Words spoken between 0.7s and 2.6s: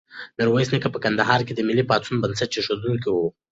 نیکه په کندهار کې د ملي پاڅون بنسټ